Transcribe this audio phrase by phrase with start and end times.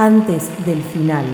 [0.00, 1.26] antes del final.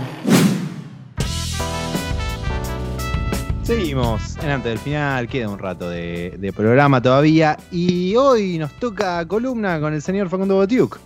[3.62, 9.24] Seguimos en antes del final, queda un rato de, programa todavía y hoy nos toca
[9.28, 10.98] columna con el señor Facundo Botiuk.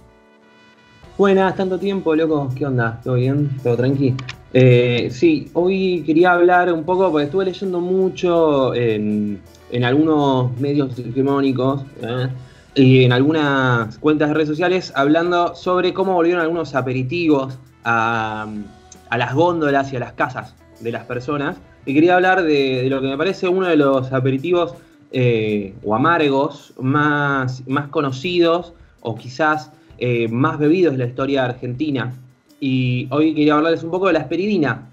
[1.18, 2.50] Buenas, tanto tiempo, loco.
[2.56, 2.98] ¿Qué onda?
[3.04, 3.50] ¿Todo bien?
[3.62, 4.14] ¿Todo tranqui?
[4.54, 9.38] Eh, sí, hoy quería hablar un poco, porque estuve leyendo mucho en,
[9.84, 12.28] algunos medios hegemónicos ¿eh?
[12.80, 18.46] Y en algunas cuentas de redes sociales hablando sobre cómo volvieron algunos aperitivos a,
[19.10, 23.00] a las góndolas y a las casas de las personas y quería hablar de, lo
[23.00, 24.74] que me parece uno de los aperitivos
[25.12, 32.14] eh, o amargos más, más conocidos o quizás eh, más bebidos de la historia argentina.
[32.60, 34.88] Y hoy quería hablarles un poco de la esperidina,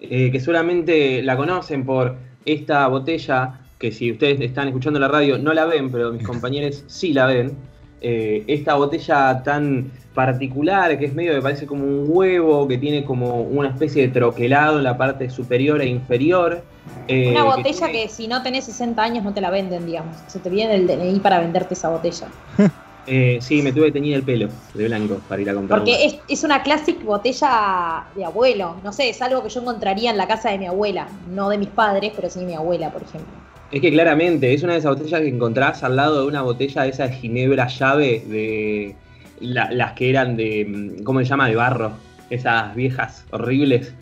[0.00, 5.38] eh, que solamente la conocen por esta botella, que si ustedes están escuchando la radio
[5.38, 7.56] no la ven, pero mis compañeros sí la ven.
[8.00, 13.42] esta botella tan particular, que es medio que parece como un huevo, que tiene como
[13.42, 16.64] una especie de troquelado en la parte superior e inferior.
[17.06, 20.16] Eh, una botella que, si no tenés 60 años no te la venden, digamos.
[20.26, 22.26] Se te viene el DNI para venderte esa botella.
[23.08, 25.78] Eh, sí, me tuve que teñir el pelo de blanco para ir a comprar.
[25.78, 28.74] Porque es, es, una clásica botella de abuelo.
[28.82, 31.06] No sé, es algo que yo encontraría en la casa de mi abuela.
[31.30, 33.32] No de mis padres, pero sí de mi abuela, por ejemplo.
[33.72, 36.82] Es que claramente es una de esas botellas que encontrás al lado de una botella
[36.82, 38.94] de esa ginebra llave de
[39.40, 41.48] las que eran de, mm, ¿cómo se llama?
[41.48, 41.92] De barro,
[42.30, 43.92] esas viejas horribles.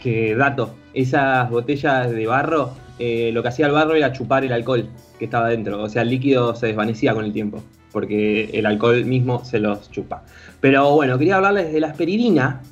[0.00, 4.52] Que dato, esas botellas de barro, eh, lo que hacía el barro era chupar el
[4.52, 5.82] alcohol que estaba dentro.
[5.82, 9.90] O sea, el líquido se desvanecía con el tiempo, porque el alcohol mismo se los
[9.90, 10.22] chupa.
[10.60, 12.62] Pero bueno, quería hablarles de la asperidina,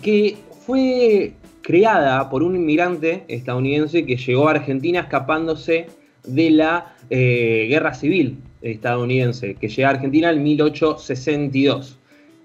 [0.00, 5.86] que fue creada por un inmigrante estadounidense que llegó a Argentina escapándose
[6.24, 11.98] de la eh, guerra civil estadounidense que llega a Argentina en 1862.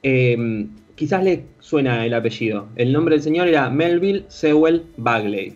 [0.04, 2.68] Em, quizás le suena el apellido.
[2.76, 5.54] El nombre del señor era Melville Sewell Bagley.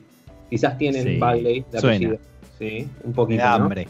[0.49, 2.17] Quizás tienen Bagley de apellido.
[2.59, 3.43] Sí, un poquito.
[3.43, 3.87] hambre.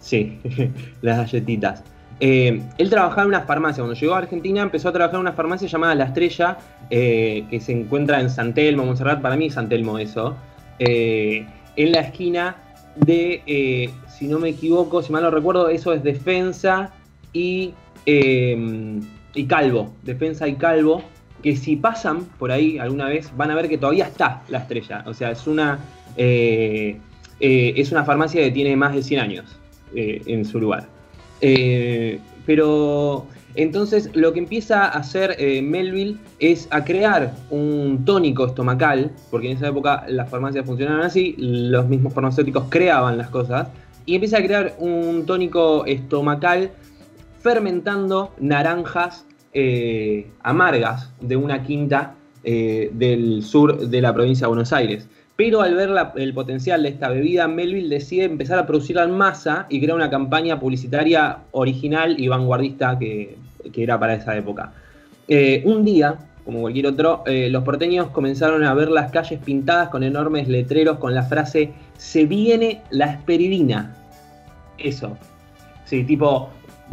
[0.00, 0.38] Sí,
[1.02, 1.82] las galletitas.
[2.20, 3.82] Em, él trabajaba en una farmacia.
[3.82, 6.58] Cuando llegó a Argentina empezó a trabajar en una farmacia llamada La Estrella,
[6.90, 9.20] eh, que se encuentra en San Telmo, Montserrat.
[9.20, 10.36] Para mí es San Telmo eso.
[10.78, 11.46] Eh,
[11.76, 12.56] en la esquina
[12.96, 16.92] de eh, si no me equivoco, si mal no recuerdo, eso es defensa
[17.32, 17.74] y,
[18.04, 19.92] y calvo.
[20.02, 21.02] Defensa y calvo.
[21.42, 25.04] Que si pasan por ahí alguna vez van a ver que todavía está la estrella.
[25.06, 25.78] O sea, es una,
[26.16, 26.98] eh,
[27.38, 29.56] eh, es una farmacia que tiene más de 100 años
[29.94, 30.88] eh, en su lugar.
[31.40, 39.50] Pero entonces lo que empieza a hacer Melville es a crear un tónico estomacal, porque
[39.50, 43.68] en esa época las farmacias funcionaban así, los mismos farmacéuticos creaban las cosas,
[44.06, 46.70] y empieza a crear un tónico estomacal
[47.40, 54.72] fermentando naranjas eh, amargas de una quinta eh, del sur de la provincia de Buenos
[54.72, 55.08] Aires.
[55.38, 59.66] Pero al ver el potencial de esta bebida, Melville decide empezar a producirla en masa
[59.68, 63.38] y crea una campaña publicitaria original y vanguardista que,
[63.72, 64.72] era para esa época.
[65.28, 70.02] Eh, un día, como cualquier otro, los porteños comenzaron a ver las calles pintadas con
[70.02, 73.94] enormes letreros con la frase Se viene la esperidina,
[74.76, 75.16] eso.
[75.84, 76.48] Sí, tipo,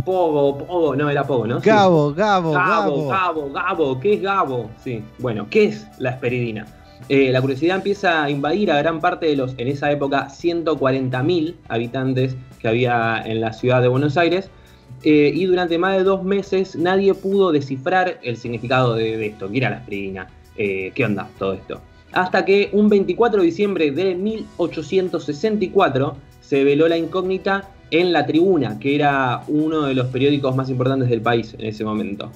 [0.06, 1.62] Pogo, Pogo, no era Pogo, ¿no?
[1.62, 4.70] Gabo, Gabo, Gabo, Gabo, Gabo, ¿qué es Gabo?
[4.84, 6.68] Sí, bueno, ¿qué es la esperidina?
[7.08, 11.54] Eh, la curiosidad empieza a invadir a gran parte de los, en esa época, 140.000
[11.68, 14.50] habitantes que había en la ciudad de Buenos Aires.
[15.04, 19.58] Eh, y durante más de dos meses nadie pudo descifrar el significado de, esto, ¿Qué
[19.58, 20.28] era la esperidina,
[20.58, 21.80] eh, qué onda todo esto.
[22.12, 28.80] Hasta que un 24 de diciembre de 1864 se veló la incógnita en La Tribuna,
[28.80, 32.32] que era uno de los periódicos más importantes del país en ese momento.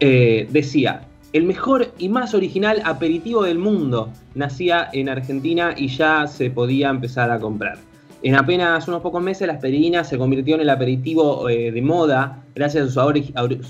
[0.00, 1.02] Decía,
[1.32, 6.90] el mejor y más original aperitivo del mundo nacía en Argentina y ya se podía
[6.90, 7.78] empezar a comprar.
[8.22, 12.42] En apenas unos pocos meses la aspirina se convirtió en el aperitivo eh, de moda
[12.54, 13.18] gracias a, su sabor,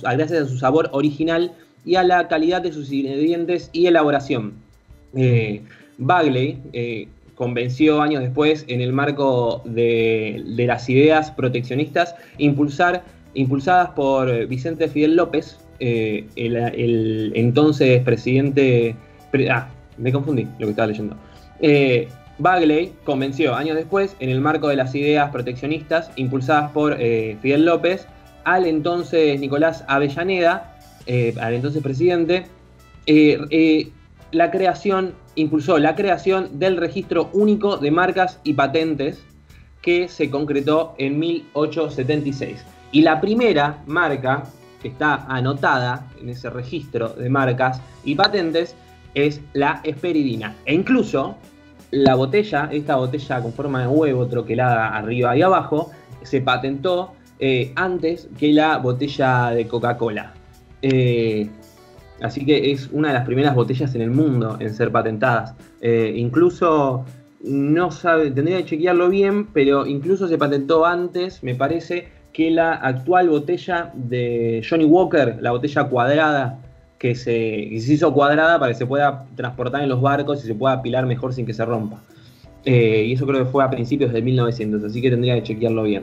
[0.02, 1.52] gracias a su sabor original
[1.84, 4.54] y a la calidad de sus ingredientes y elaboración.
[5.14, 5.62] Eh,
[5.98, 6.58] Bagley,
[7.40, 13.02] convenció años después, en el marco de, las ideas proteccionistas, impulsar,
[13.32, 18.94] impulsadas por Vicente Fidel López, eh, el, entonces presidente...
[19.50, 19.68] ah,
[19.98, 21.16] me confundí lo que estaba leyendo.
[21.60, 27.36] Eh, Bagley convenció años después, en el marco de las ideas proteccionistas impulsadas por eh,
[27.42, 28.06] Fidel López,
[28.44, 30.76] al entonces Nicolás Avellaneda,
[31.40, 32.46] al entonces presidente,
[34.32, 39.22] la creación impulsó la creación del registro único de marcas y patentes
[39.82, 42.64] que se concretó en 1876.
[42.92, 44.44] Y la primera marca
[44.80, 48.74] que está anotada en ese registro de marcas y patentes
[49.14, 50.54] es la esperidina.
[50.64, 51.36] E incluso
[51.90, 55.90] la botella, esta botella con forma de huevo troquelada arriba y abajo,
[56.22, 60.34] se patentó eh, antes que la botella de Coca-Cola.
[60.82, 61.48] Eh,
[62.20, 65.54] así que es una de las primeras botellas en el mundo en ser patentadas.
[65.80, 67.04] Eh, incluso,
[67.42, 72.72] no sabe, tendría que chequearlo bien, pero incluso se patentó antes, me parece, que la
[72.74, 76.58] actual botella de Johnny Walker, la botella cuadrada,
[76.98, 80.74] que se, hizo cuadrada para que se pueda transportar en los barcos y se pueda
[80.74, 81.98] apilar mejor sin que se rompa.
[82.64, 85.82] Eh, y eso creo que fue a principios de 1900, así que tendría que chequearlo
[85.84, 86.02] bien.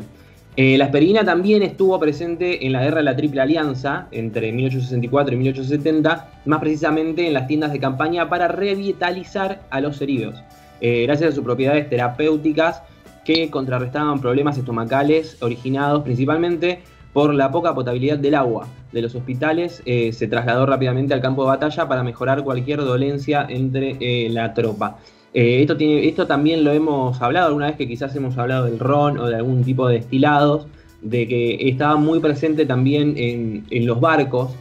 [0.55, 5.35] Eh, la esperidina también estuvo presente en la guerra de la Triple Alianza entre 1864
[5.35, 10.41] y 1870, más precisamente en las tiendas de campaña para revitalizar a los heridos,
[10.81, 12.81] eh, gracias a sus propiedades terapéuticas
[13.27, 16.79] que contrarrestaban problemas estomacales originados principalmente
[17.11, 21.43] por la poca potabilidad del agua de los hospitales, eh, se trasladó rápidamente al campo
[21.43, 24.99] de batalla para mejorar cualquier dolencia entre eh, la tropa.
[25.33, 29.27] Eh, esto, también lo hemos hablado alguna vez que quizás hemos hablado del ron o
[29.27, 30.67] de algún tipo de destilados,
[31.01, 34.55] de que estaba muy presente también en, los barcos,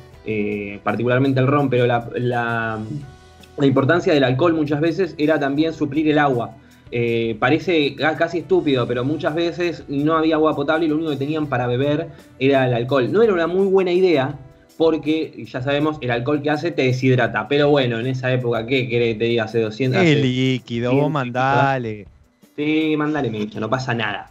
[0.83, 2.81] particularmente el ron, pero la
[3.63, 6.57] importancia del alcohol muchas veces era también suplir el agua.
[6.93, 11.17] Eh, parece casi estúpido, pero muchas veces no había agua potable y lo único que
[11.17, 13.11] tenían para beber era el alcohol.
[13.11, 14.39] No era una muy buena idea,
[14.77, 17.49] porque ya sabemos, el alcohol que hace te deshidrata.
[17.49, 19.45] Pero bueno, en esa época, ¿qué querés que te diga?
[19.45, 22.07] Hace 200 El líquido, vos mandale.
[22.57, 24.31] Sí, mandale, mecha, no pasa nada.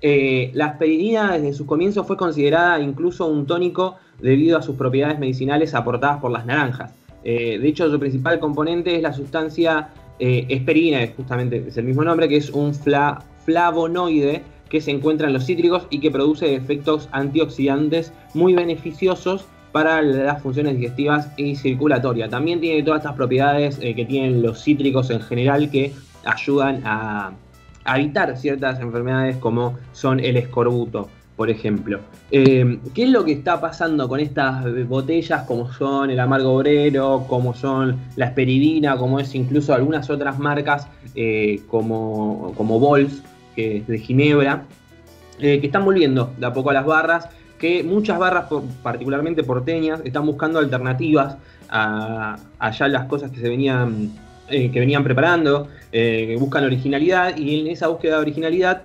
[0.00, 5.18] Eh, la aspirina desde sus comienzos fue considerada incluso un tónico debido a sus propiedades
[5.18, 6.92] medicinales aportadas por las naranjas.
[7.24, 11.84] Eh, de hecho, su principal componente es la sustancia eh, esperina, es justamente es el
[11.84, 12.72] mismo nombre, que es un
[13.44, 20.02] flavonoide que se encuentra en los cítricos y que produce efectos antioxidantes muy beneficiosos para
[20.02, 22.30] las funciones digestivas y circulatorias.
[22.30, 25.92] También tiene todas estas propiedades eh, que tienen los cítricos en general que
[26.24, 27.32] ayudan a
[27.94, 32.00] evitar ciertas enfermedades como son el escorbuto por ejemplo.
[32.30, 37.26] Eh, ¿Qué es lo que está pasando con estas botellas como son el amargo obrero,
[37.28, 43.22] como son la esperidina, como es incluso algunas otras marcas eh, como, como Bols,
[43.54, 44.64] que es de Ginebra,
[45.38, 47.28] eh, que están volviendo de a poco a las barras,
[47.58, 48.46] que muchas barras,
[48.82, 51.36] particularmente porteñas, están buscando alternativas
[51.68, 52.38] a,
[52.78, 54.10] ya las cosas que se venían,
[54.48, 58.82] que venían preparando, que buscan originalidad y en esa búsqueda de originalidad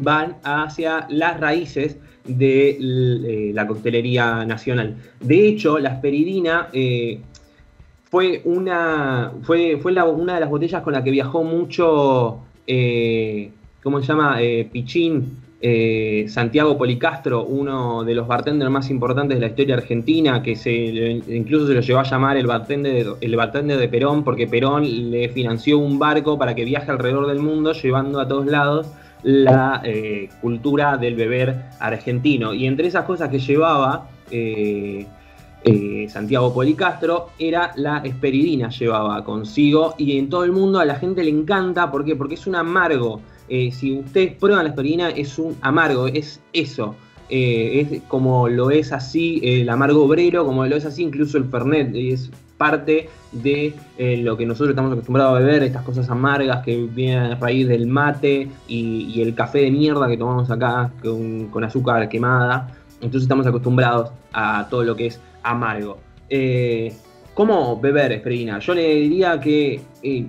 [0.00, 4.96] van hacia las raíces de eh, la coctelería nacional.
[5.20, 7.20] De hecho, la asperidina eh,
[8.04, 13.50] fue, una, fue, fue una de las botellas con la que viajó mucho, eh,
[13.82, 14.38] ¿cómo se llama?
[14.72, 15.38] Pichín,
[16.28, 21.66] Santiago Policastro, uno de los bartenders más importantes de la historia argentina, que se, incluso
[21.66, 25.78] se lo llevó a llamar el bartender, el bartender de Perón, porque Perón le financió
[25.78, 28.88] un barco para que viaje alrededor del mundo, llevando a todos lados
[29.22, 32.54] la eh, cultura del beber argentino.
[32.54, 35.06] Y entre esas cosas que llevaba eh,
[35.64, 39.94] eh, Santiago Policastro era la esperidina, llevaba consigo.
[39.98, 42.16] Y en todo el mundo a la gente le encanta, ¿por qué?
[42.16, 43.20] Porque es un amargo.
[43.48, 46.94] si ustedes prueban la esperidina, es un amargo, es eso.
[47.30, 51.94] Es como lo es así el amargo obrero, como lo es así incluso el Fernet.
[51.94, 52.30] Es
[52.60, 57.32] parte de eh, lo que nosotros estamos acostumbrados a beber, estas cosas amargas que vienen
[57.32, 62.68] a raíz del mate y, el café de mierda que tomamos acá con, azúcar quemada.
[62.96, 66.00] Entonces estamos acostumbrados a todo lo que es amargo.
[66.28, 66.94] Eh,
[67.32, 68.58] ¿Cómo beber esperina?
[68.58, 70.26] Yo le diría que eh,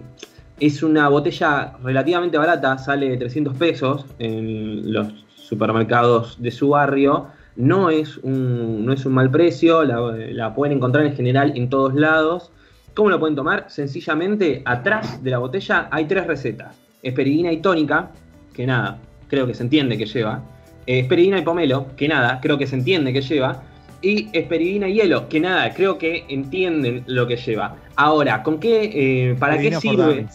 [0.58, 5.21] es una botella relativamente barata, sale 300 pesos en los
[5.52, 7.28] supermercados de su barrio
[7.58, 11.94] no es un, no es un mal precio, la, pueden encontrar en general en todos
[11.94, 12.52] lados.
[12.94, 13.66] ¿Cómo lo pueden tomar?
[13.68, 16.76] Sencillamente, atrás de la botella hay tres recetas.
[17.04, 18.12] Esperidina y tónica,
[18.54, 20.42] que nada, creo que se entiende que lleva.
[20.88, 23.64] Eh, esperidina y pomelo, que nada, creo que se entiende que lleva.
[24.02, 27.76] Y esperidina y hielo, que nada, creo que entienden lo que lleva.
[27.98, 30.26] Ahora, ¿con qué, eh, para qué sirve?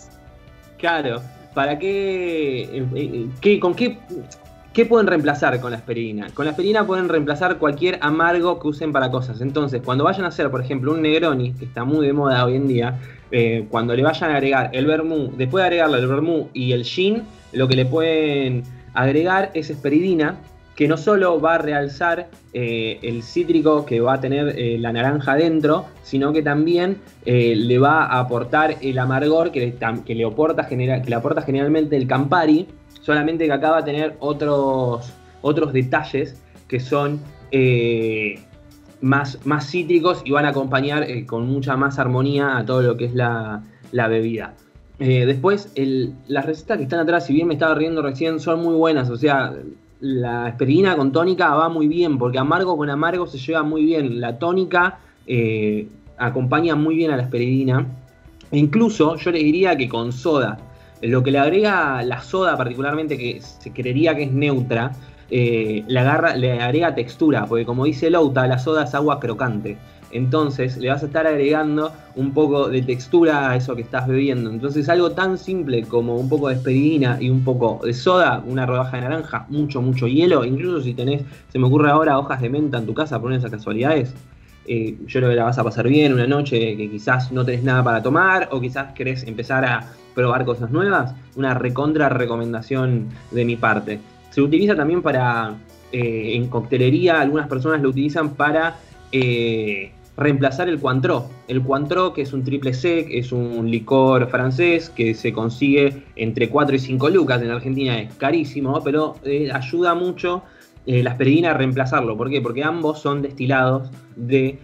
[0.78, 1.22] Claro,
[1.54, 3.98] ¿para qué, eh, qué, con qué
[4.76, 6.26] ¿Qué pueden reemplazar con la aspirina?
[6.34, 9.40] Con la aspirina pueden reemplazar cualquier amargo que usen para cosas.
[9.40, 12.56] Entonces, cuando vayan a hacer, por ejemplo, un Negroni, que está muy de moda hoy
[12.56, 12.98] en día,
[13.30, 16.84] eh, cuando le vayan a agregar el vermú, después de agregarle el vermú y el
[16.84, 17.22] gin,
[17.54, 20.40] lo que le pueden agregar es esperidina,
[20.74, 24.92] que no solo va a realzar eh, el cítrico que va a tener eh, la
[24.92, 30.74] naranja dentro, sino que también le va a aportar el amargor que le, aporta, que
[31.08, 32.66] le aporta generalmente el Campari,
[33.00, 35.12] solamente que acá va a tener otros,
[35.42, 38.40] otros detalles que son, eh,
[39.00, 42.96] más, más cítricos y van a acompañar eh, con mucha más armonía a todo lo
[42.96, 43.62] que es la,
[43.92, 44.54] la bebida.
[44.98, 45.72] Eh, después,
[46.26, 49.10] las recetas que están atrás, si bien me estaba riendo recién, son muy buenas.
[49.10, 49.54] O sea,
[50.00, 54.20] la esperidina con tónica va muy bien, porque amargo con amargo se lleva muy bien.
[54.20, 54.98] La tónica
[56.16, 57.86] acompaña muy bien a la esperidina.
[58.50, 60.58] E incluso yo le diría que con soda.
[61.02, 64.92] Lo que le agrega la soda, particularmente, que se creería que es neutra,
[65.30, 69.76] eh, le, agarra, le agrega textura, porque como dice Louta, la soda es agua crocante.
[70.12, 74.50] Entonces le vas a estar agregando un poco de textura a eso que estás bebiendo.
[74.50, 78.66] Entonces algo tan simple como un poco de esperidina y un poco de soda, una
[78.66, 80.44] rodaja de naranja, mucho, mucho hielo.
[80.44, 83.50] Incluso si tenés, se me ocurre ahora, hojas de menta en tu casa por esas
[83.50, 84.14] casualidades.
[84.68, 87.62] Eh, yo creo que la vas a pasar bien una noche que quizás no tenés
[87.62, 89.86] nada para tomar o quizás querés empezar a
[90.16, 91.14] probar cosas nuevas.
[91.36, 94.00] Una recontra recomendación de mi parte.
[94.30, 95.54] Se utiliza también para,
[95.92, 98.78] eh, en coctelería, algunas personas lo utilizan para
[99.12, 101.28] eh, reemplazar el Cointreau.
[101.48, 106.48] El Cointreau, que es un triple sec, es un licor francés que se consigue entre
[106.48, 107.42] 4 y 5 lucas.
[107.42, 110.42] En Argentina es carísimo, pero eh, ayuda mucho
[110.86, 112.16] eh, la a reemplazarlo.
[112.16, 112.40] ¿Por qué?
[112.40, 114.58] Porque ambos son destilados de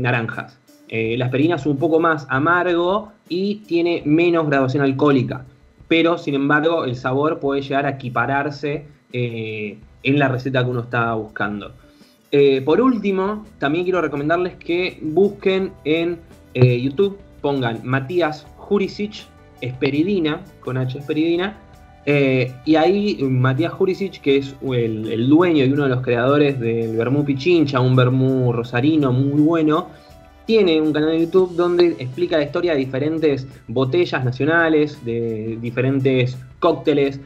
[0.00, 0.58] naranjas.
[0.90, 5.44] la asperidina es un poco más amargo y tiene menos graduación alcohólica.
[5.88, 11.14] Pero, sin embargo, el sabor puede llegar a equipararse en la receta que uno está
[11.14, 11.72] buscando.
[12.30, 16.18] Eh, por último, también quiero recomendarles que busquen en
[16.54, 19.26] eh, YouTube, pongan Matías Jurisic,
[19.60, 21.56] Esperidina, con H Esperidina,
[22.04, 26.96] eh, y ahí Matías Jurisic, que es el, dueño y uno de los creadores del
[26.96, 29.88] Bermú Pichincha, un Bermú rosarino muy bueno,
[30.48, 36.38] tiene un canal de YouTube donde explica la historia de diferentes botellas nacionales, de diferentes
[36.58, 37.20] cócteles,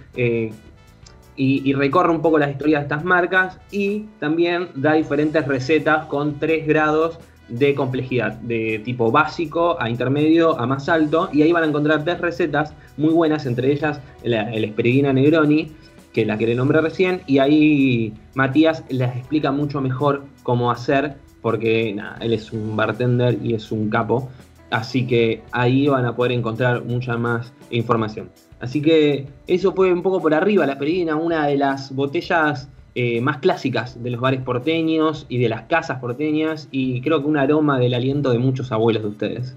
[1.37, 6.41] y, recorre un poco las historias de estas marcas y también da diferentes recetas con
[6.41, 11.63] tres grados de complejidad, de tipo básico a intermedio a más alto, y ahí van
[11.63, 15.69] a encontrar tres recetas muy buenas, entre ellas el Esperidina Negroni,
[16.13, 21.19] que la que le nombré recién, y ahí Matías les explica mucho mejor cómo hacer,
[21.43, 24.31] porque él es un bartender y es un capo,
[24.71, 28.31] así que ahí van a poder encontrar mucha más información.
[28.61, 33.21] Así que eso fue un poco por arriba, la Peregrina, una de las botellas eh,
[33.21, 37.37] más clásicas de los bares porteños y de las casas porteñas, y creo que un
[37.37, 39.57] aroma del aliento de muchos abuelos de ustedes.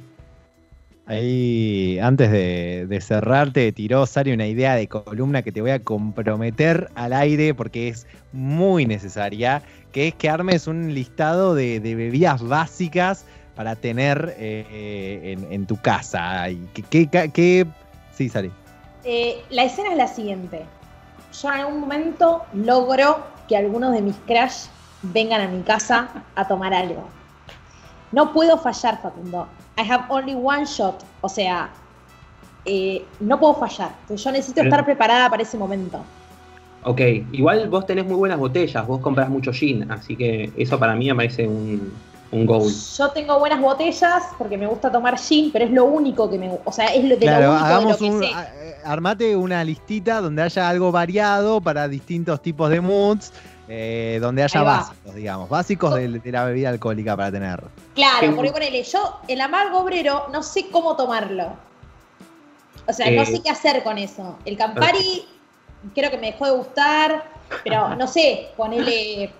[1.07, 6.89] Ahí, antes de, cerrarte, tiró Sari una idea de columna que te voy a comprometer
[6.95, 13.25] al aire porque es muy necesaria, que es que armes un listado de, bebidas básicas
[13.55, 16.47] para tener eh, en, tu casa.
[16.89, 17.67] ¿Qué,
[18.11, 18.51] Sí, Sari.
[19.03, 20.65] Eh, la escena es la siguiente.
[21.39, 24.65] Yo en algún momento logro que algunos de mis crash
[25.03, 27.07] vengan a mi casa a tomar algo.
[28.11, 29.47] No puedo fallar, Facundo.
[29.77, 31.03] I have only one shot.
[31.21, 31.69] O sea,
[32.65, 33.91] eh, no puedo fallar.
[34.09, 36.03] yo necesito estar preparada para ese momento.
[36.83, 37.01] Ok,
[37.31, 41.07] igual vos tenés muy buenas botellas, vos compras mucho gin, así que eso para mí
[41.07, 41.91] me parece un,
[42.97, 46.49] yo tengo buenas botellas porque me gusta tomar gin, pero es lo único que me
[46.49, 46.63] gusta.
[46.65, 48.31] O sea, es lo, de lo único de lo que sé.
[48.55, 53.31] Eh, armate una listita donde haya algo variado para distintos tipos de moods.
[53.67, 57.63] Eh, donde haya básicos, digamos, básicos de, la bebida alcohólica para tener.
[57.95, 61.53] Claro, porque ponele, yo el amargo obrero no sé cómo tomarlo.
[62.87, 64.37] O sea, no eh, sé qué hacer con eso.
[64.45, 65.27] El Campari
[65.95, 67.31] creo que me dejó de gustar,
[67.63, 69.31] pero no sé, ponele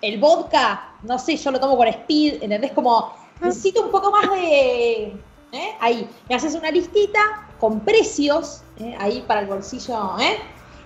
[0.00, 2.72] el vodka, no sé, yo lo tomo con speed, ¿entendés?
[2.72, 5.12] Como necesito un poco más de...
[5.52, 5.74] ¿eh?
[5.80, 8.96] Ahí, me haces una listita con precios, ¿eh?
[8.98, 10.38] ahí para el bolsillo, ¿eh?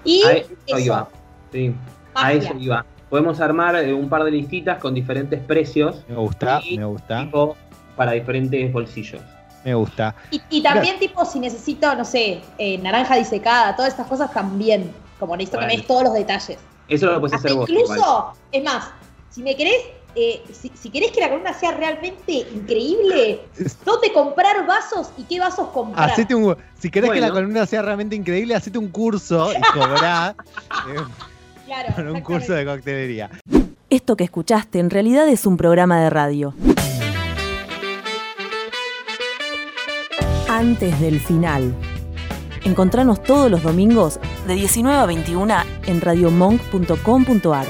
[0.04, 1.08] Y a eso, iba.
[1.52, 1.74] Sí,
[2.18, 2.84] a eso iba.
[3.08, 6.04] Podemos armar eh, un par de listitas con diferentes precios.
[6.08, 7.24] Me gusta, me gusta.
[7.24, 7.56] Tipo
[7.96, 9.20] para diferentes bolsillos.
[9.64, 10.14] Me gusta.
[10.30, 12.40] Y, también, tipo, si necesito, no sé,
[12.80, 14.92] naranja disecada, todas estas cosas también.
[15.18, 16.58] Como necesito que me des todos los detalles.
[16.88, 17.68] Eso lo puedes hacer vos.
[17.68, 18.90] Incluso, es más,
[19.30, 19.84] si me querés,
[20.14, 23.42] eh, si, querés que la columna sea realmente increíble,
[23.84, 26.14] ¿dónde comprar vasos y qué vasos comprar?
[26.14, 30.34] si querés que la columna sea realmente increíble, hacete un curso y cobrá
[30.88, 31.00] eh,
[31.68, 33.30] claro, con un curso de coctelería.
[33.90, 36.54] Esto que escuchaste en realidad es un programa de radio.
[40.48, 41.74] Antes del final.
[42.64, 45.54] Encontranos todos los domingos de 19 a 21
[45.86, 47.66] en radiomonk.com.ar.